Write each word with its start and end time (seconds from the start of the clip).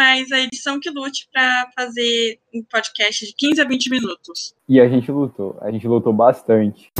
mas 0.00 0.32
a 0.32 0.40
edição 0.40 0.80
que 0.80 0.88
lute 0.88 1.28
para 1.30 1.68
fazer 1.76 2.38
um 2.54 2.62
podcast 2.62 3.26
de 3.26 3.34
15 3.36 3.60
a 3.60 3.64
20 3.66 3.90
minutos. 3.90 4.54
E 4.66 4.80
a 4.80 4.88
gente 4.88 5.12
lutou, 5.12 5.58
a 5.60 5.70
gente 5.70 5.86
lutou 5.86 6.10
bastante. 6.10 6.90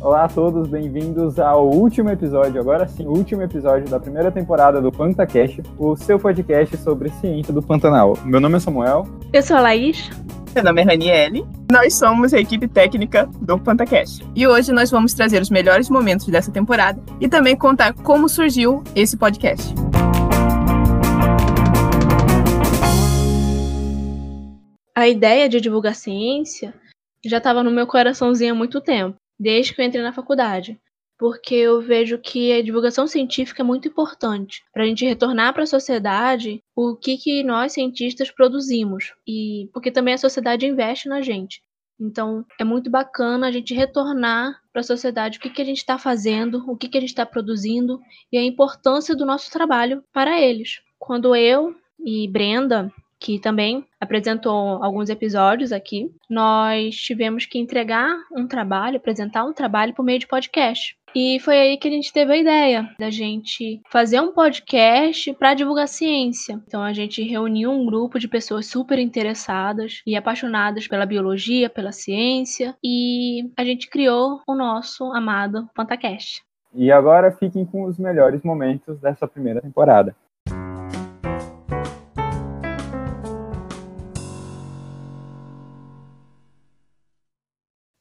Olá 0.00 0.26
a 0.26 0.28
todos, 0.28 0.68
bem-vindos 0.68 1.40
ao 1.40 1.68
último 1.68 2.10
episódio, 2.10 2.60
agora 2.60 2.86
sim, 2.86 3.04
o 3.04 3.10
último 3.10 3.42
episódio 3.42 3.88
da 3.88 3.98
primeira 3.98 4.30
temporada 4.30 4.80
do 4.80 4.92
PantaCast, 4.92 5.60
o 5.76 5.96
seu 5.96 6.20
podcast 6.20 6.76
sobre 6.76 7.10
ciência 7.14 7.52
do 7.52 7.62
Pantanal. 7.62 8.16
Meu 8.24 8.38
nome 8.38 8.58
é 8.58 8.60
Samuel. 8.60 9.08
Eu 9.32 9.42
sou 9.42 9.56
a 9.56 9.60
Laís. 9.60 10.08
Meu 10.54 10.62
nome 10.62 10.82
é 10.82 10.84
Raniele. 10.84 11.44
Nós 11.68 11.94
somos 11.94 12.32
a 12.32 12.38
equipe 12.38 12.68
técnica 12.68 13.26
do 13.40 13.58
PantaCast. 13.58 14.24
E 14.36 14.46
hoje 14.46 14.70
nós 14.70 14.88
vamos 14.88 15.12
trazer 15.12 15.42
os 15.42 15.50
melhores 15.50 15.90
momentos 15.90 16.28
dessa 16.28 16.52
temporada 16.52 17.02
e 17.20 17.28
também 17.28 17.56
contar 17.56 17.92
como 17.92 18.28
surgiu 18.28 18.84
esse 18.94 19.16
podcast. 19.16 19.74
A 24.94 25.08
ideia 25.08 25.48
de 25.48 25.60
divulgar 25.60 25.96
ciência 25.96 26.72
já 27.26 27.38
estava 27.38 27.64
no 27.64 27.72
meu 27.72 27.88
coraçãozinho 27.88 28.52
há 28.52 28.56
muito 28.56 28.80
tempo 28.80 29.16
desde 29.36 29.74
que 29.74 29.80
eu 29.80 29.84
entrei 29.84 30.04
na 30.04 30.12
faculdade, 30.12 30.78
porque 31.18 31.54
eu 31.54 31.80
vejo 31.80 32.18
que 32.18 32.52
a 32.52 32.62
divulgação 32.62 33.06
científica 33.06 33.62
é 33.62 33.64
muito 33.64 33.88
importante 33.88 34.62
para 34.72 34.82
a 34.82 34.86
gente 34.86 35.04
retornar 35.04 35.52
para 35.52 35.62
a 35.62 35.66
sociedade 35.66 36.62
o 36.74 36.96
que, 36.96 37.16
que 37.16 37.42
nós 37.42 37.72
cientistas 37.72 38.30
produzimos 38.30 39.12
e 39.26 39.68
porque 39.72 39.90
também 39.90 40.14
a 40.14 40.18
sociedade 40.18 40.66
investe 40.66 41.08
na 41.08 41.22
gente. 41.22 41.62
Então 42.00 42.44
é 42.58 42.64
muito 42.64 42.90
bacana 42.90 43.46
a 43.46 43.52
gente 43.52 43.72
retornar 43.72 44.60
para 44.72 44.80
a 44.80 44.84
sociedade 44.84 45.38
o 45.38 45.40
que, 45.40 45.50
que 45.50 45.62
a 45.62 45.64
gente 45.64 45.78
está 45.78 45.96
fazendo, 45.96 46.64
o 46.68 46.76
que, 46.76 46.88
que 46.88 46.98
a 46.98 47.00
gente 47.00 47.10
está 47.10 47.24
produzindo 47.24 48.00
e 48.32 48.36
a 48.36 48.42
importância 48.42 49.14
do 49.14 49.24
nosso 49.24 49.50
trabalho 49.50 50.02
para 50.12 50.40
eles. 50.40 50.80
Quando 50.98 51.36
eu 51.36 51.74
e 52.04 52.28
Brenda 52.28 52.92
que 53.24 53.38
também 53.38 53.86
apresentou 53.98 54.84
alguns 54.84 55.08
episódios 55.08 55.72
aqui, 55.72 56.10
nós 56.28 56.94
tivemos 56.94 57.46
que 57.46 57.58
entregar 57.58 58.14
um 58.30 58.46
trabalho, 58.46 58.98
apresentar 58.98 59.44
um 59.44 59.52
trabalho 59.52 59.94
por 59.94 60.04
meio 60.04 60.18
de 60.18 60.26
podcast. 60.26 60.94
E 61.14 61.38
foi 61.38 61.56
aí 61.56 61.76
que 61.76 61.86
a 61.86 61.90
gente 61.90 62.12
teve 62.12 62.32
a 62.32 62.36
ideia 62.36 62.88
da 62.98 63.08
gente 63.08 63.80
fazer 63.88 64.20
um 64.20 64.32
podcast 64.32 65.32
para 65.34 65.54
divulgar 65.54 65.86
ciência. 65.86 66.60
Então 66.66 66.82
a 66.82 66.92
gente 66.92 67.22
reuniu 67.22 67.70
um 67.70 67.86
grupo 67.86 68.18
de 68.18 68.26
pessoas 68.26 68.66
super 68.66 68.98
interessadas 68.98 70.02
e 70.04 70.16
apaixonadas 70.16 70.88
pela 70.88 71.06
biologia, 71.06 71.70
pela 71.70 71.92
ciência, 71.92 72.74
e 72.82 73.48
a 73.56 73.64
gente 73.64 73.88
criou 73.88 74.40
o 74.46 74.54
nosso 74.56 75.04
amado 75.12 75.68
Pantacast. 75.74 76.42
E 76.74 76.90
agora 76.90 77.30
fiquem 77.30 77.64
com 77.64 77.84
os 77.84 77.96
melhores 77.96 78.42
momentos 78.42 78.98
dessa 78.98 79.28
primeira 79.28 79.60
temporada. 79.60 80.16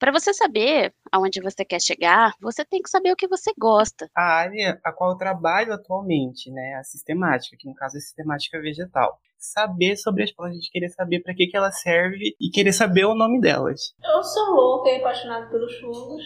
Para 0.03 0.11
você 0.11 0.33
saber 0.33 0.93
aonde 1.09 1.39
você 1.39 1.63
quer 1.63 1.79
chegar, 1.79 2.33
você 2.41 2.65
tem 2.65 2.81
que 2.81 2.89
saber 2.89 3.13
o 3.13 3.15
que 3.15 3.25
você 3.25 3.53
gosta. 3.57 4.09
A 4.13 4.21
área 4.21 4.77
a 4.83 4.91
qual 4.91 5.11
eu 5.11 5.17
trabalho 5.17 5.71
atualmente, 5.71 6.51
né, 6.51 6.75
a 6.77 6.83
sistemática, 6.83 7.55
que 7.57 7.69
no 7.69 7.73
caso 7.73 7.95
é 7.95 8.01
sistemática 8.01 8.59
vegetal. 8.59 9.17
Saber 9.37 9.95
sobre 9.95 10.23
as 10.23 10.31
plantas, 10.33 10.67
querer 10.69 10.89
saber 10.89 11.21
para 11.21 11.33
que, 11.33 11.47
que 11.47 11.55
elas 11.55 11.79
servem 11.79 12.35
e 12.37 12.49
querer 12.49 12.73
saber 12.73 13.05
o 13.05 13.15
nome 13.15 13.39
delas. 13.39 13.93
Eu 14.03 14.21
sou 14.21 14.53
louca 14.53 14.89
e 14.89 14.97
apaixonada 14.97 15.45
pelos 15.45 15.79
fungos 15.79 16.21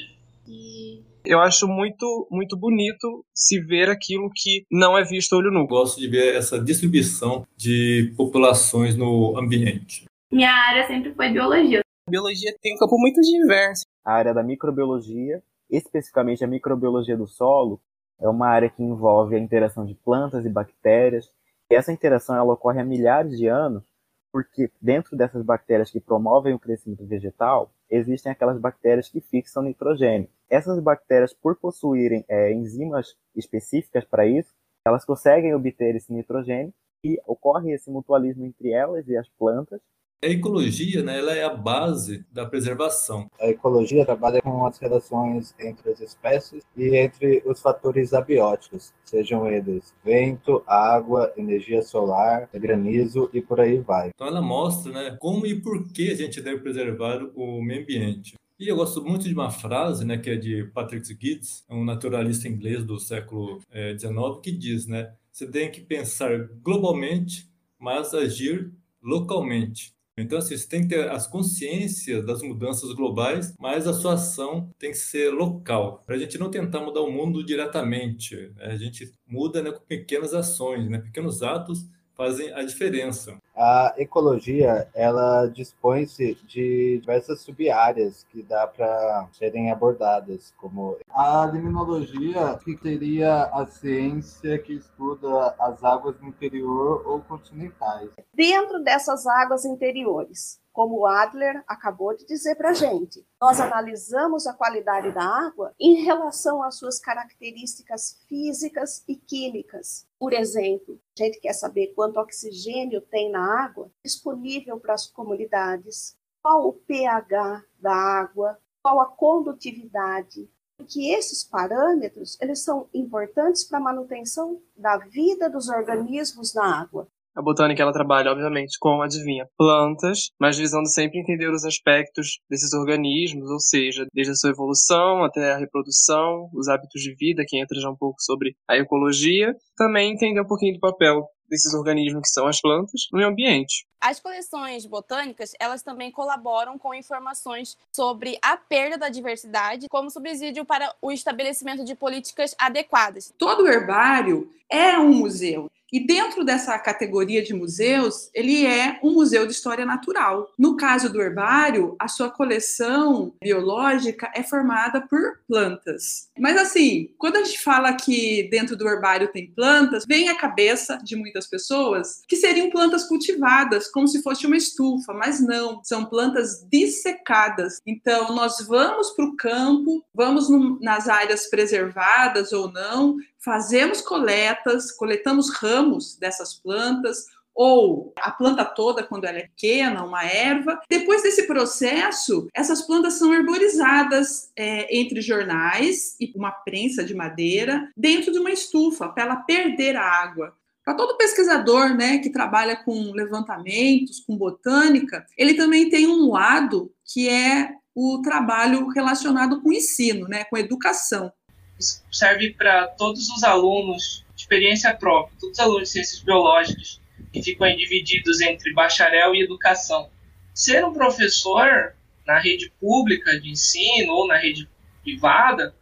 e 0.48 1.04
eu 1.24 1.40
acho 1.40 1.68
muito, 1.68 2.28
muito 2.32 2.58
bonito 2.58 3.24
se 3.32 3.62
ver 3.62 3.92
aquilo 3.92 4.32
que 4.34 4.66
não 4.72 4.98
é 4.98 5.04
visto 5.04 5.34
olho 5.34 5.52
nu. 5.52 5.68
Gosto 5.68 6.00
de 6.00 6.08
ver 6.08 6.36
essa 6.36 6.60
distribuição 6.60 7.46
de 7.56 8.12
populações 8.18 8.98
no 8.98 9.38
ambiente. 9.38 10.06
Minha 10.32 10.52
área 10.52 10.88
sempre 10.88 11.14
foi 11.14 11.30
biologia. 11.30 11.87
A 12.08 12.10
biologia 12.10 12.56
tem 12.62 12.74
um 12.74 12.78
campo 12.78 12.98
muito 12.98 13.20
diverso. 13.20 13.86
A 14.06 14.14
área 14.14 14.34
da 14.34 14.42
microbiologia, 14.42 15.44
especificamente 15.70 16.42
a 16.42 16.48
microbiologia 16.48 17.18
do 17.18 17.28
solo, 17.28 17.82
é 18.18 18.30
uma 18.30 18.48
área 18.48 18.70
que 18.70 18.82
envolve 18.82 19.36
a 19.36 19.40
interação 19.40 19.86
de 19.86 19.94
plantas 19.94 20.46
e 20.46 20.50
bactérias. 20.50 21.30
E 21.70 21.76
essa 21.76 21.92
interação 21.92 22.38
ela 22.38 22.54
ocorre 22.54 22.80
há 22.80 22.86
milhares 22.86 23.38
de 23.38 23.48
anos, 23.48 23.84
porque 24.32 24.72
dentro 24.82 25.18
dessas 25.18 25.44
bactérias 25.44 25.92
que 25.92 26.00
promovem 26.00 26.54
o 26.54 26.60
crescimento 26.60 27.06
vegetal, 27.06 27.74
existem 27.90 28.32
aquelas 28.32 28.58
bactérias 28.58 29.10
que 29.10 29.20
fixam 29.20 29.62
nitrogênio. 29.64 30.30
Essas 30.50 30.80
bactérias, 30.80 31.34
por 31.34 31.58
possuírem 31.58 32.24
é, 32.30 32.54
enzimas 32.54 33.18
específicas 33.36 34.06
para 34.06 34.26
isso, 34.26 34.56
elas 34.86 35.04
conseguem 35.04 35.54
obter 35.54 35.94
esse 35.94 36.14
nitrogênio 36.14 36.74
e 37.04 37.20
ocorre 37.28 37.74
esse 37.74 37.92
mutualismo 37.92 38.46
entre 38.46 38.72
elas 38.72 39.10
e 39.10 39.18
as 39.18 39.28
plantas, 39.28 39.82
a 40.24 40.28
ecologia, 40.28 41.04
né, 41.04 41.20
ela 41.20 41.36
é 41.36 41.44
a 41.44 41.54
base 41.54 42.26
da 42.32 42.46
preservação. 42.46 43.30
A 43.40 43.50
ecologia 43.50 44.04
trabalha 44.04 44.42
com 44.42 44.66
as 44.66 44.80
relações 44.80 45.54
entre 45.60 45.92
as 45.92 46.02
espécies 46.02 46.64
e 46.76 46.96
entre 46.96 47.44
os 47.46 47.62
fatores 47.62 48.14
abióticos, 48.14 48.94
sejam 49.06 49.48
eles 49.48 49.94
vento, 50.04 50.64
água, 50.66 51.32
energia 51.38 51.84
solar, 51.84 52.50
granizo 52.52 53.30
e 53.32 53.42
por 53.42 53.60
aí 53.60 53.78
vai. 53.78 54.10
Então 54.14 54.28
ela 54.28 54.42
mostra, 54.42 54.92
né, 54.92 55.18
como 55.20 55.46
e 55.46 55.62
por 55.62 55.88
que 55.92 56.10
a 56.10 56.16
gente 56.16 56.42
deve 56.42 56.62
preservar 56.62 57.24
o 57.36 57.62
meio 57.62 57.84
ambiente. 57.84 58.36
E 58.60 58.68
eu 58.68 58.76
gosto 58.76 59.06
muito 59.06 59.28
de 59.28 59.36
uma 59.36 59.52
frase, 59.52 60.04
né, 60.04 60.18
que 60.18 60.32
é 60.32 60.36
de 60.36 60.64
Patrick 60.74 61.06
Gibbs, 61.08 61.64
um 61.70 61.86
naturalista 61.86 62.48
inglês 62.48 62.84
do 62.84 63.00
século 63.00 63.60
XIX, 64.00 64.12
eh, 64.12 64.42
que 64.42 64.52
diz, 64.52 64.88
né, 64.88 65.14
você 65.32 65.46
tem 65.46 65.70
que 65.70 65.82
pensar 65.82 66.48
globalmente, 66.64 67.48
mas 67.78 68.16
agir 68.16 68.72
localmente. 69.00 69.96
Então, 70.18 70.40
assim, 70.40 70.58
você 70.58 70.68
tem 70.68 70.82
que 70.82 70.90
ter 70.90 71.10
as 71.10 71.28
consciências 71.28 72.26
das 72.26 72.42
mudanças 72.42 72.92
globais, 72.94 73.54
mas 73.60 73.88
a 73.88 73.94
sua 73.94 74.14
ação 74.14 74.74
tem 74.80 74.90
que 74.92 74.98
ser 74.98 75.30
local, 75.30 76.04
para 76.06 76.16
a 76.16 76.18
gente 76.18 76.40
não 76.40 76.50
tentar 76.50 76.80
mudar 76.82 77.02
o 77.02 77.12
mundo 77.12 77.46
diretamente. 77.46 78.36
Né? 78.56 78.66
A 78.66 78.76
gente 78.76 79.12
muda 79.28 79.62
né, 79.62 79.72
com 79.72 79.86
pequenas 79.86 80.34
ações, 80.34 80.90
né? 80.90 80.98
pequenos 80.98 81.44
atos 81.44 81.86
fazem 82.16 82.52
a 82.52 82.64
diferença. 82.64 83.38
A 83.58 83.96
ecologia, 83.98 84.88
ela 84.94 85.48
dispõe-se 85.48 86.36
de 86.46 87.00
diversas 87.00 87.42
sub-áreas 87.42 88.24
que 88.30 88.44
dá 88.44 88.68
para 88.68 89.28
serem 89.34 89.72
abordadas, 89.72 90.54
como 90.58 90.96
a 91.10 91.50
limnologia, 91.52 92.60
que 92.64 92.78
seria 92.78 93.46
a 93.46 93.66
ciência 93.66 94.60
que 94.60 94.74
estuda 94.74 95.56
as 95.60 95.84
águas 95.84 96.16
do 96.18 96.28
interior 96.28 97.02
ou 97.08 97.20
continentais. 97.22 98.12
Dentro 98.32 98.84
dessas 98.84 99.26
águas 99.26 99.66
interiores, 99.66 100.60
como 100.78 101.00
o 101.00 101.08
Adler 101.08 101.64
acabou 101.68 102.16
de 102.16 102.24
dizer 102.28 102.54
para 102.54 102.70
a 102.70 102.74
gente. 102.74 103.26
Nós 103.42 103.60
analisamos 103.60 104.46
a 104.46 104.54
qualidade 104.54 105.12
da 105.12 105.24
água 105.24 105.74
em 105.80 106.04
relação 106.04 106.62
às 106.62 106.78
suas 106.78 107.00
características 107.00 108.24
físicas 108.30 109.04
e 109.08 109.16
químicas. 109.16 110.06
Por 110.20 110.34
exemplo, 110.34 111.00
a 111.20 111.24
gente 111.24 111.40
quer 111.40 111.54
saber 111.54 111.94
quanto 111.96 112.20
oxigênio 112.20 113.02
tem 113.02 113.32
na 113.32 113.47
água 113.48 113.90
disponível 114.04 114.80
para 114.80 114.94
as 114.94 115.08
comunidades, 115.08 116.18
qual 116.44 116.68
o 116.68 116.74
pH 116.74 117.64
da 117.80 117.94
água, 117.94 118.58
qual 118.84 119.02
a 119.02 119.06
condutividade, 119.06 120.50
que 120.88 121.12
esses 121.12 121.44
parâmetros 121.44 122.38
eles 122.40 122.64
são 122.64 122.88
importantes 122.94 123.64
para 123.64 123.80
a 123.80 123.82
manutenção 123.82 124.62
da 124.76 124.98
vida 124.98 125.50
dos 125.50 125.68
organismos 125.70 126.54
na 126.54 126.82
água. 126.82 127.08
A 127.38 127.42
botânica 127.42 127.84
ela 127.84 127.94
trabalha, 127.94 128.32
obviamente, 128.32 128.80
com, 128.80 129.00
adivinha, 129.00 129.48
plantas, 129.56 130.32
mas 130.40 130.58
visando 130.58 130.90
sempre 130.90 131.20
entender 131.20 131.52
os 131.52 131.64
aspectos 131.64 132.40
desses 132.50 132.74
organismos, 132.74 133.52
ou 133.52 133.60
seja, 133.60 134.08
desde 134.12 134.32
a 134.32 134.36
sua 134.36 134.50
evolução 134.50 135.24
até 135.24 135.54
a 135.54 135.58
reprodução, 135.58 136.50
os 136.52 136.68
hábitos 136.68 137.00
de 137.00 137.14
vida, 137.14 137.44
que 137.48 137.62
entra 137.62 137.80
já 137.80 137.92
um 137.92 137.96
pouco 137.96 138.20
sobre 138.22 138.56
a 138.68 138.76
ecologia. 138.76 139.54
Também 139.76 140.12
entender 140.12 140.42
um 140.42 140.48
pouquinho 140.48 140.74
do 140.74 140.80
papel 140.80 141.28
desses 141.50 141.74
organismos 141.74 142.22
que 142.24 142.30
são 142.30 142.48
as 142.48 142.62
plantas 142.62 143.08
no 143.12 143.18
meio 143.18 143.30
ambiente. 143.30 143.86
As 144.00 144.20
coleções 144.20 144.86
botânicas, 144.86 145.54
elas 145.60 145.82
também 145.82 146.12
colaboram 146.12 146.78
com 146.78 146.94
informações 146.94 147.78
sobre 147.92 148.38
a 148.42 148.56
perda 148.56 148.98
da 148.98 149.10
diversidade 149.10 149.88
como 149.90 150.12
subsídio 150.12 150.64
para 150.66 150.94
o 151.02 151.12
estabelecimento 151.12 151.84
de 151.84 151.96
políticas 151.96 152.56
adequadas. 152.60 153.34
Todo 153.38 153.68
herbário 153.68 154.52
é 154.70 154.98
um 155.00 155.14
museu. 155.14 155.70
E 155.92 156.06
dentro 156.06 156.44
dessa 156.44 156.78
categoria 156.78 157.42
de 157.42 157.54
museus, 157.54 158.30
ele 158.34 158.66
é 158.66 159.00
um 159.02 159.14
museu 159.14 159.46
de 159.46 159.54
história 159.54 159.86
natural. 159.86 160.52
No 160.60 160.76
caso 160.76 161.12
do 161.12 161.22
herbário, 161.22 161.96
a 161.98 162.10
sua 162.10 162.30
coleção 162.30 163.34
biológica 163.42 164.30
é 164.36 164.44
formada 164.44 165.00
por 165.08 165.40
plantas. 165.48 166.30
Mas 166.38 166.58
assim, 166.58 167.10
quando 167.18 167.38
a 167.38 167.44
gente 167.44 167.60
fala 167.60 167.94
que 167.94 168.50
dentro 168.52 168.76
do 168.76 168.88
herbário 168.88 169.32
tem 169.32 169.50
plantas, 169.50 170.04
vem 170.06 170.28
à 170.28 170.36
cabeça 170.36 170.98
de 171.02 171.16
muita 171.16 171.37
das 171.38 171.48
pessoas 171.48 172.22
que 172.28 172.36
seriam 172.36 172.70
plantas 172.70 173.06
cultivadas, 173.06 173.90
como 173.90 174.08
se 174.08 174.22
fosse 174.22 174.46
uma 174.46 174.58
estufa, 174.58 175.14
mas 175.14 175.40
não, 175.40 175.82
são 175.84 176.06
plantas 176.06 176.66
dissecadas. 176.70 177.80
Então, 177.86 178.36
nós 178.36 178.58
vamos 178.68 179.12
para 179.12 179.26
o 179.26 179.36
campo, 179.36 180.04
vamos 180.14 180.50
no, 180.50 180.80
nas 180.82 181.08
áreas 181.08 181.48
preservadas 181.50 182.52
ou 182.52 182.72
não, 182.72 183.16
fazemos 183.38 184.02
coletas, 184.02 184.92
coletamos 184.92 185.50
ramos 185.54 186.18
dessas 186.18 186.56
plantas, 186.56 187.26
ou 187.58 188.14
a 188.20 188.30
planta 188.30 188.64
toda 188.64 189.04
quando 189.04 189.26
ela 189.26 189.40
é 189.40 189.48
pequena, 189.48 190.04
uma 190.04 190.24
erva. 190.24 190.80
Depois 190.88 191.24
desse 191.24 191.48
processo, 191.48 192.48
essas 192.54 192.84
plantas 192.84 193.16
são 193.16 193.34
herborizadas 193.34 194.52
é, 194.56 194.96
entre 194.96 195.22
jornais 195.22 196.16
e 196.20 196.32
uma 196.36 196.52
prensa 196.52 197.04
de 197.04 197.16
madeira 197.16 197.92
dentro 197.98 198.32
de 198.32 198.38
uma 198.38 198.52
estufa 198.52 199.10
para 199.10 199.24
ela 199.24 199.36
perder 199.38 199.96
a 199.96 200.04
água. 200.04 200.56
Para 200.88 200.96
todo 200.96 201.18
pesquisador 201.18 201.94
né, 201.98 202.20
que 202.20 202.30
trabalha 202.30 202.74
com 202.74 203.12
levantamentos, 203.12 204.22
com 204.22 204.38
botânica, 204.38 205.26
ele 205.38 205.54
também 205.54 205.90
tem 205.90 206.08
um 206.08 206.32
lado 206.32 206.90
que 207.04 207.28
é 207.28 207.72
o 207.94 208.22
trabalho 208.22 208.88
relacionado 208.88 209.62
com 209.62 209.74
ensino, 209.74 210.30
né, 210.30 210.46
com 210.46 210.58
educação. 210.58 211.30
Isso 211.78 212.02
serve 212.10 212.52
para 212.52 212.88
todos 212.88 213.28
os 213.28 213.44
alunos 213.44 214.26
experiência 214.34 214.96
própria, 214.96 215.36
todos 215.38 215.60
os 215.60 215.60
alunos 215.60 215.90
de 215.90 215.90
ciências 215.90 216.22
biológicas 216.22 217.02
que 217.34 217.44
ficam 217.44 217.68
divididos 217.76 218.40
entre 218.40 218.72
bacharel 218.74 219.36
e 219.36 219.44
educação. 219.44 220.10
Ser 220.54 220.86
um 220.86 220.94
professor 220.94 221.96
na 222.26 222.40
rede 222.40 222.72
pública 222.80 223.38
de 223.38 223.50
ensino 223.50 224.14
ou 224.14 224.26
na 224.26 224.38
rede 224.38 224.70
privada 225.04 225.76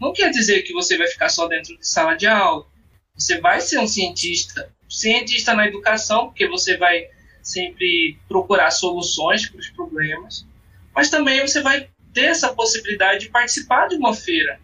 não 0.00 0.12
quer 0.12 0.30
dizer 0.30 0.62
que 0.62 0.72
você 0.72 0.96
vai 0.96 1.08
ficar 1.08 1.30
só 1.30 1.48
dentro 1.48 1.76
de 1.76 1.84
sala 1.84 2.14
de 2.14 2.28
aula. 2.28 2.70
Você 3.16 3.40
vai 3.40 3.60
ser 3.60 3.78
um 3.78 3.86
cientista, 3.86 4.72
cientista 4.88 5.54
na 5.54 5.66
educação, 5.66 6.26
porque 6.26 6.46
você 6.48 6.76
vai 6.76 7.08
sempre 7.42 8.18
procurar 8.28 8.70
soluções 8.70 9.48
para 9.48 9.60
os 9.60 9.68
problemas, 9.70 10.46
mas 10.94 11.10
também 11.10 11.40
você 11.40 11.60
vai 11.60 11.88
ter 12.12 12.26
essa 12.26 12.52
possibilidade 12.54 13.26
de 13.26 13.30
participar 13.30 13.88
de 13.88 13.96
uma 13.96 14.14
feira 14.14 14.60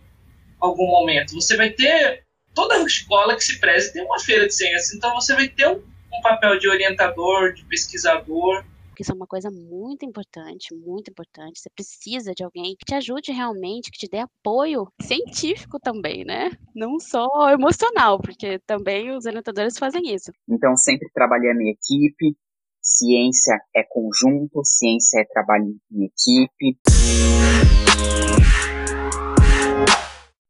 algum 0.60 0.86
momento. 0.86 1.34
Você 1.34 1.56
vai 1.56 1.70
ter 1.70 2.24
toda 2.54 2.78
escola 2.82 3.36
que 3.36 3.44
se 3.44 3.58
preze 3.58 3.92
tem 3.92 4.02
uma 4.02 4.18
feira 4.20 4.46
de 4.46 4.54
ciências, 4.54 4.92
então 4.92 5.14
você 5.14 5.34
vai 5.34 5.48
ter 5.48 5.68
um 5.68 5.82
um 6.18 6.20
papel 6.20 6.58
de 6.58 6.68
orientador, 6.68 7.52
de 7.52 7.64
pesquisador. 7.64 8.64
Isso 9.00 9.12
é 9.12 9.14
uma 9.14 9.26
coisa 9.26 9.50
muito 9.50 10.04
importante, 10.04 10.74
muito 10.74 11.10
importante. 11.10 11.60
Você 11.60 11.70
precisa 11.70 12.32
de 12.34 12.42
alguém 12.42 12.74
que 12.76 12.84
te 12.84 12.94
ajude 12.94 13.32
realmente, 13.32 13.90
que 13.90 13.98
te 13.98 14.08
dê 14.10 14.18
apoio 14.18 14.86
científico 15.00 15.78
também, 15.78 16.24
né? 16.24 16.50
Não 16.74 16.98
só 16.98 17.26
emocional, 17.50 18.20
porque 18.20 18.58
também 18.66 19.16
os 19.16 19.24
orientadores 19.24 19.78
fazem 19.78 20.02
isso. 20.14 20.32
Então, 20.48 20.76
sempre 20.76 21.08
trabalhando 21.14 21.60
em 21.60 21.70
equipe, 21.70 22.36
ciência 22.80 23.60
é 23.74 23.82
conjunto, 23.82 24.64
ciência 24.64 25.20
é 25.20 25.24
trabalho 25.24 25.76
em 25.92 26.04
equipe. 26.04 26.78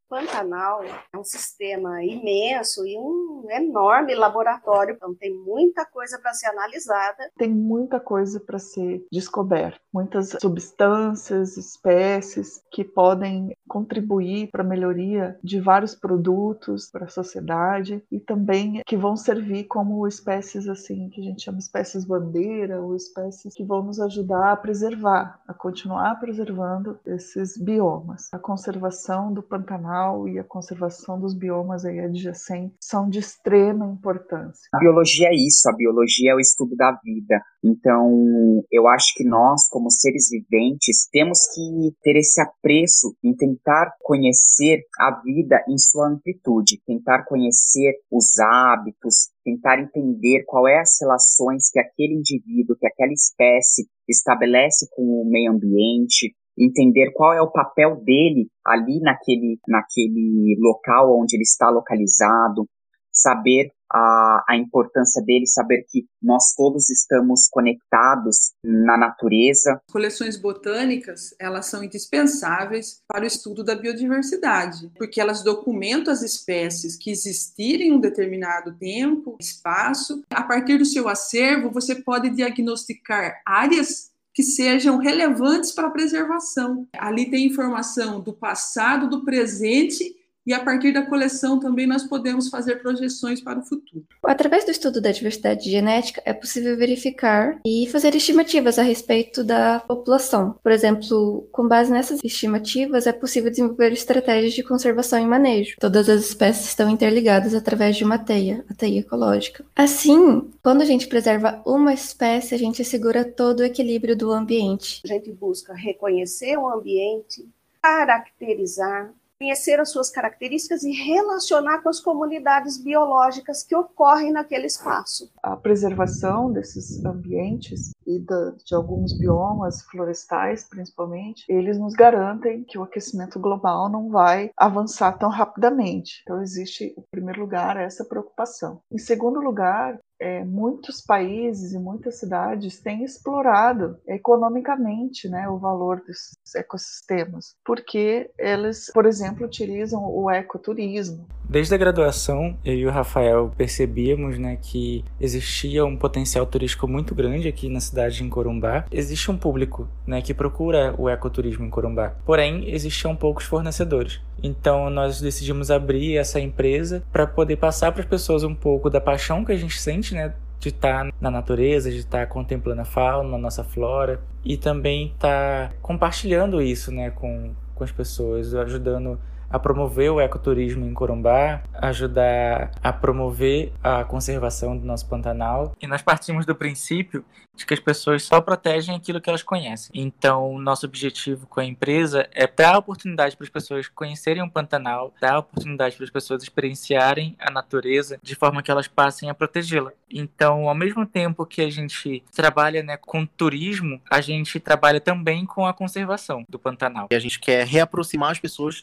Pantanal 0.08 0.82
é 0.82 1.18
um 1.18 1.22
sistema 1.22 2.02
imenso 2.02 2.86
e 2.86 2.96
um 2.98 3.46
enorme 3.50 4.14
laboratório, 4.14 4.94
então 4.94 5.14
tem 5.14 5.34
muita 5.34 5.84
coisa 5.84 6.18
para 6.18 6.32
ser 6.32 6.46
analisada. 6.46 7.30
Tem 7.36 7.50
muita 7.50 8.00
coisa 8.00 8.40
para 8.40 8.58
ser 8.58 9.04
descoberta, 9.12 9.78
muitas 9.92 10.30
substâncias, 10.40 11.56
espécies 11.56 12.62
que 12.72 12.82
podem 12.82 13.54
contribuir 13.68 14.50
para 14.50 14.62
a 14.62 14.66
melhoria 14.66 15.38
de 15.44 15.60
vários 15.60 15.94
produtos 15.94 16.90
para 16.90 17.04
a 17.04 17.08
sociedade 17.08 18.02
e 18.10 18.18
também 18.18 18.82
que 18.86 18.96
vão 18.96 19.14
servir 19.14 19.64
como 19.64 20.06
espécies 20.06 20.68
assim 20.68 21.10
que 21.10 21.20
a 21.20 21.24
gente 21.24 21.42
chama 21.42 21.58
espécies 21.58 22.04
bandeira 22.04 22.80
ou 22.80 22.96
espécies 22.96 23.54
que 23.54 23.64
vão 23.64 23.82
nos 23.82 24.00
ajudar 24.00 24.52
a 24.52 24.56
preservar, 24.56 25.40
a 25.46 25.52
continuar 25.52 26.18
preservando 26.18 26.98
esses 27.04 27.58
biomas. 27.58 28.28
A 28.32 28.38
conservação 28.38 29.32
do 29.32 29.42
Pantanal 29.42 29.97
e 30.28 30.38
a 30.38 30.44
conservação 30.44 31.20
dos 31.20 31.34
biomas 31.34 31.84
aí 31.84 32.00
adjacentes 32.00 32.76
são 32.80 33.08
de 33.08 33.18
extrema 33.18 33.86
importância. 33.86 34.68
A 34.74 34.78
biologia 34.78 35.28
é 35.28 35.34
isso, 35.34 35.68
a 35.68 35.74
biologia 35.74 36.32
é 36.32 36.34
o 36.34 36.40
estudo 36.40 36.76
da 36.76 36.92
vida. 37.02 37.40
Então, 37.64 38.62
eu 38.70 38.86
acho 38.86 39.14
que 39.14 39.24
nós, 39.24 39.68
como 39.68 39.90
seres 39.90 40.28
viventes, 40.30 41.08
temos 41.10 41.38
que 41.54 41.96
ter 42.02 42.16
esse 42.16 42.40
apreço 42.40 43.16
em 43.22 43.34
tentar 43.34 43.92
conhecer 44.00 44.82
a 44.98 45.20
vida 45.22 45.62
em 45.68 45.76
sua 45.76 46.08
amplitude, 46.08 46.80
tentar 46.86 47.24
conhecer 47.24 47.94
os 48.10 48.38
hábitos, 48.38 49.30
tentar 49.44 49.80
entender 49.80 50.44
qual 50.46 50.68
é 50.68 50.80
as 50.80 50.96
relações 51.00 51.70
que 51.70 51.80
aquele 51.80 52.14
indivíduo, 52.14 52.76
que 52.78 52.86
aquela 52.86 53.12
espécie 53.12 53.88
estabelece 54.08 54.88
com 54.94 55.02
o 55.02 55.30
meio 55.30 55.52
ambiente, 55.52 56.34
entender 56.58 57.12
qual 57.12 57.32
é 57.32 57.40
o 57.40 57.50
papel 57.50 57.96
dele 58.04 58.48
ali 58.66 59.00
naquele, 59.00 59.58
naquele 59.66 60.56
local 60.60 61.18
onde 61.18 61.36
ele 61.36 61.44
está 61.44 61.70
localizado, 61.70 62.66
saber 63.12 63.70
a, 63.90 64.44
a 64.48 64.56
importância 64.56 65.22
dele, 65.22 65.46
saber 65.46 65.84
que 65.88 66.06
nós 66.22 66.54
todos 66.56 66.90
estamos 66.90 67.48
conectados 67.50 68.52
na 68.62 68.96
natureza. 68.98 69.80
Coleções 69.90 70.36
botânicas, 70.36 71.34
elas 71.40 71.66
são 71.66 71.82
indispensáveis 71.82 73.00
para 73.08 73.24
o 73.24 73.26
estudo 73.26 73.64
da 73.64 73.74
biodiversidade, 73.74 74.90
porque 74.96 75.20
elas 75.20 75.42
documentam 75.42 76.12
as 76.12 76.22
espécies 76.22 76.96
que 76.96 77.10
existirem 77.10 77.88
em 77.88 77.92
um 77.92 78.00
determinado 78.00 78.76
tempo, 78.76 79.36
espaço. 79.40 80.22
A 80.30 80.42
partir 80.42 80.78
do 80.78 80.84
seu 80.84 81.08
acervo, 81.08 81.70
você 81.70 81.94
pode 81.94 82.30
diagnosticar 82.30 83.40
áreas 83.46 84.10
que 84.38 84.42
sejam 84.44 84.98
relevantes 84.98 85.72
para 85.72 85.88
a 85.88 85.90
preservação. 85.90 86.86
Ali 86.96 87.28
tem 87.28 87.44
informação 87.44 88.20
do 88.20 88.32
passado, 88.32 89.10
do 89.10 89.24
presente 89.24 90.14
e 90.48 90.54
a 90.54 90.60
partir 90.60 90.92
da 90.92 91.04
coleção 91.04 91.60
também 91.60 91.86
nós 91.86 92.04
podemos 92.04 92.48
fazer 92.48 92.76
projeções 92.76 93.38
para 93.38 93.58
o 93.58 93.62
futuro. 93.62 94.02
Através 94.24 94.64
do 94.64 94.70
estudo 94.70 94.98
da 94.98 95.12
diversidade 95.12 95.70
genética, 95.70 96.22
é 96.24 96.32
possível 96.32 96.74
verificar 96.74 97.60
e 97.66 97.86
fazer 97.92 98.14
estimativas 98.14 98.78
a 98.78 98.82
respeito 98.82 99.44
da 99.44 99.80
população. 99.80 100.58
Por 100.62 100.72
exemplo, 100.72 101.46
com 101.52 101.68
base 101.68 101.92
nessas 101.92 102.24
estimativas, 102.24 103.06
é 103.06 103.12
possível 103.12 103.50
desenvolver 103.50 103.92
estratégias 103.92 104.54
de 104.54 104.62
conservação 104.62 105.18
e 105.18 105.26
manejo. 105.26 105.76
Todas 105.78 106.08
as 106.08 106.22
espécies 106.22 106.68
estão 106.68 106.88
interligadas 106.88 107.54
através 107.54 107.94
de 107.94 108.04
uma 108.04 108.18
teia, 108.18 108.64
a 108.70 108.74
teia 108.74 109.00
ecológica. 109.00 109.66
Assim, 109.76 110.50
quando 110.62 110.80
a 110.80 110.86
gente 110.86 111.08
preserva 111.08 111.60
uma 111.66 111.92
espécie, 111.92 112.54
a 112.54 112.58
gente 112.58 112.80
assegura 112.80 113.22
todo 113.22 113.60
o 113.60 113.64
equilíbrio 113.64 114.16
do 114.16 114.32
ambiente. 114.32 115.02
A 115.04 115.08
gente 115.08 115.30
busca 115.30 115.74
reconhecer 115.74 116.56
o 116.56 116.66
ambiente, 116.66 117.46
caracterizar, 117.82 119.12
conhecer 119.38 119.78
as 119.80 119.90
suas 119.90 120.10
características 120.10 120.82
e 120.82 120.92
relacionar 120.92 121.80
com 121.82 121.88
as 121.88 122.00
comunidades 122.00 122.82
biológicas 122.82 123.62
que 123.62 123.74
ocorrem 123.74 124.32
naquele 124.32 124.66
espaço. 124.66 125.30
A 125.42 125.56
preservação 125.56 126.52
desses 126.52 127.04
ambientes 127.04 127.92
e 128.06 128.18
de 128.18 128.74
alguns 128.74 129.16
biomas 129.16 129.82
florestais, 129.82 130.64
principalmente, 130.64 131.44
eles 131.48 131.78
nos 131.78 131.94
garantem 131.94 132.64
que 132.64 132.78
o 132.78 132.82
aquecimento 132.82 133.38
global 133.38 133.88
não 133.88 134.10
vai 134.10 134.50
avançar 134.56 135.12
tão 135.18 135.28
rapidamente. 135.28 136.22
Então, 136.22 136.42
existe, 136.42 136.94
em 136.98 137.04
primeiro 137.10 137.40
lugar, 137.40 137.76
essa 137.76 138.04
preocupação. 138.04 138.80
Em 138.90 138.98
segundo 138.98 139.40
lugar, 139.40 139.98
é, 140.20 140.44
muitos 140.44 141.00
países 141.00 141.72
e 141.72 141.78
muitas 141.78 142.18
cidades 142.18 142.80
têm 142.80 143.04
explorado 143.04 143.96
economicamente 144.06 145.28
né, 145.28 145.48
o 145.48 145.58
valor 145.58 146.02
desses 146.06 146.36
ecossistemas, 146.56 147.54
porque 147.64 148.30
eles, 148.38 148.90
por 148.92 149.06
exemplo, 149.06 149.46
utilizam 149.46 150.04
o 150.04 150.30
ecoturismo. 150.30 151.26
Desde 151.48 151.74
a 151.74 151.78
graduação, 151.78 152.58
eu 152.64 152.74
e 152.74 152.86
o 152.86 152.90
Rafael 152.90 153.50
percebíamos 153.56 154.38
né, 154.38 154.58
que 154.60 155.04
existia 155.18 155.84
um 155.84 155.96
potencial 155.96 156.44
turístico 156.44 156.86
muito 156.86 157.14
grande 157.14 157.48
aqui 157.48 157.68
na 157.68 157.80
cidade 157.80 158.16
de 158.16 158.28
Corumbá. 158.28 158.84
Existe 158.90 159.30
um 159.30 159.38
público 159.38 159.88
né, 160.06 160.20
que 160.20 160.34
procura 160.34 160.94
o 160.98 161.08
ecoturismo 161.08 161.64
em 161.64 161.70
Corumbá, 161.70 162.14
porém 162.26 162.68
existiam 162.68 163.16
poucos 163.16 163.44
fornecedores. 163.44 164.20
Então 164.42 164.90
nós 164.90 165.20
decidimos 165.20 165.70
abrir 165.70 166.16
essa 166.16 166.40
empresa 166.40 167.02
para 167.12 167.26
poder 167.26 167.56
passar 167.56 167.92
para 167.92 168.02
as 168.02 168.08
pessoas 168.08 168.44
um 168.44 168.54
pouco 168.54 168.88
da 168.88 169.00
paixão 169.00 169.44
que 169.44 169.52
a 169.52 169.56
gente 169.56 169.80
sente, 169.80 170.14
né, 170.14 170.34
de 170.60 170.70
estar 170.70 171.06
tá 171.06 171.12
na 171.20 171.30
natureza, 171.30 171.90
de 171.90 171.98
estar 171.98 172.20
tá 172.20 172.26
contemplando 172.26 172.80
a 172.80 172.84
fauna, 172.84 173.36
a 173.36 173.38
nossa 173.38 173.64
flora 173.64 174.20
e 174.44 174.56
também 174.56 175.12
estar 175.14 175.68
tá 175.68 175.74
compartilhando 175.80 176.60
isso, 176.60 176.92
né, 176.92 177.10
com, 177.10 177.52
com 177.74 177.84
as 177.84 177.92
pessoas, 177.92 178.54
ajudando 178.54 179.18
a 179.50 179.58
promover 179.58 180.10
o 180.10 180.20
ecoturismo 180.20 180.86
em 180.86 180.94
Corumbá, 180.94 181.62
ajudar 181.74 182.70
a 182.82 182.92
promover 182.92 183.72
a 183.82 184.04
conservação 184.04 184.76
do 184.76 184.86
nosso 184.86 185.08
Pantanal. 185.08 185.74
E 185.80 185.86
nós 185.86 186.02
partimos 186.02 186.44
do 186.44 186.54
princípio 186.54 187.24
de 187.58 187.66
que 187.66 187.74
as 187.74 187.80
pessoas 187.80 188.22
só 188.22 188.40
protegem 188.40 188.94
aquilo 188.94 189.20
que 189.20 189.28
elas 189.28 189.42
conhecem. 189.42 189.90
Então, 189.92 190.56
nosso 190.58 190.86
objetivo 190.86 191.46
com 191.46 191.58
a 191.58 191.64
empresa 191.64 192.28
é 192.32 192.46
dar 192.46 192.76
a 192.76 192.78
oportunidade 192.78 193.36
para 193.36 193.44
as 193.44 193.50
pessoas 193.50 193.88
conhecerem 193.88 194.42
o 194.42 194.50
Pantanal, 194.50 195.12
dar 195.20 195.38
oportunidade 195.38 195.96
para 195.96 196.04
as 196.04 196.10
pessoas 196.10 196.42
experienciarem 196.42 197.36
a 197.38 197.50
natureza 197.50 198.18
de 198.22 198.34
forma 198.36 198.62
que 198.62 198.70
elas 198.70 198.86
passem 198.86 199.28
a 199.28 199.34
protegê-la. 199.34 199.92
Então, 200.08 200.68
ao 200.68 200.74
mesmo 200.74 201.04
tempo 201.04 201.44
que 201.44 201.60
a 201.60 201.70
gente 201.70 202.22
trabalha 202.32 202.82
né, 202.82 202.96
com 202.96 203.26
turismo, 203.26 204.00
a 204.08 204.20
gente 204.20 204.60
trabalha 204.60 205.00
também 205.00 205.44
com 205.44 205.66
a 205.66 205.74
conservação 205.74 206.44
do 206.48 206.58
Pantanal. 206.58 207.08
E 207.10 207.14
a 207.14 207.18
gente 207.18 207.40
quer 207.40 207.66
reaproximar 207.66 208.30
as 208.30 208.38
pessoas 208.38 208.82